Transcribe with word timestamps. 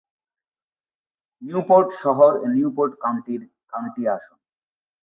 Newport 1.41 1.87
শহর 2.01 2.31
Newport 2.53 2.93
কাউন্টির 3.03 3.41
county 3.71 4.03
আসন। 4.15 4.37